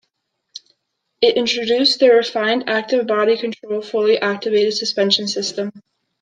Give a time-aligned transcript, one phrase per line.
[1.21, 5.71] It introduced the refined Active Body Control fully active suspension system.